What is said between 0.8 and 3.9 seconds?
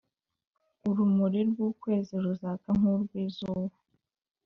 urumuri rw’ukwezi ruzaka nk’urw’izuba,